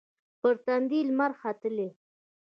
پر 0.41 0.55
تندې 0.65 0.97
یې 1.01 1.07
لمر 1.07 1.31
ختلي 1.41 1.87